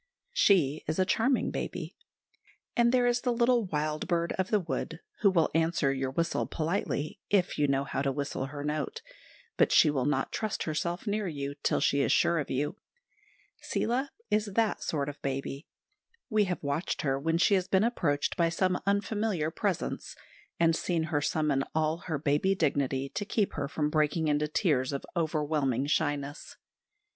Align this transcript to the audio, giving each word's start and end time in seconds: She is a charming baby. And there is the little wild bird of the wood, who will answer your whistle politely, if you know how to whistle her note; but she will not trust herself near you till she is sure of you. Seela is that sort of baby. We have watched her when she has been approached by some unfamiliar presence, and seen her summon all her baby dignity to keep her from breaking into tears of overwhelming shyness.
She 0.33 0.83
is 0.87 0.97
a 0.97 1.05
charming 1.05 1.51
baby. 1.51 1.95
And 2.75 2.91
there 2.91 3.05
is 3.05 3.21
the 3.21 3.31
little 3.31 3.65
wild 3.65 4.07
bird 4.07 4.31
of 4.39 4.49
the 4.49 4.59
wood, 4.59 4.99
who 5.19 5.29
will 5.29 5.51
answer 5.53 5.93
your 5.93 6.09
whistle 6.09 6.47
politely, 6.47 7.19
if 7.29 7.59
you 7.59 7.67
know 7.67 7.83
how 7.83 8.01
to 8.01 8.11
whistle 8.11 8.47
her 8.47 8.63
note; 8.63 9.03
but 9.57 9.71
she 9.71 9.91
will 9.91 10.07
not 10.07 10.31
trust 10.31 10.63
herself 10.63 11.05
near 11.05 11.27
you 11.27 11.53
till 11.61 11.79
she 11.79 12.01
is 12.01 12.11
sure 12.11 12.39
of 12.39 12.49
you. 12.49 12.77
Seela 13.61 14.09
is 14.31 14.47
that 14.55 14.81
sort 14.81 15.07
of 15.07 15.21
baby. 15.21 15.67
We 16.31 16.45
have 16.45 16.63
watched 16.63 17.03
her 17.03 17.19
when 17.19 17.37
she 17.37 17.53
has 17.53 17.67
been 17.67 17.83
approached 17.83 18.35
by 18.35 18.49
some 18.49 18.81
unfamiliar 18.87 19.51
presence, 19.51 20.15
and 20.59 20.75
seen 20.75 21.03
her 21.13 21.21
summon 21.21 21.63
all 21.75 21.97
her 22.07 22.17
baby 22.17 22.55
dignity 22.55 23.07
to 23.09 23.23
keep 23.23 23.53
her 23.53 23.67
from 23.67 23.91
breaking 23.91 24.29
into 24.29 24.47
tears 24.47 24.93
of 24.93 25.05
overwhelming 25.15 25.85
shyness. 25.85 26.57